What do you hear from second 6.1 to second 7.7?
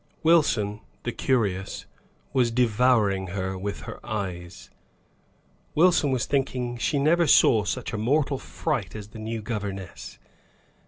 thinking she never saw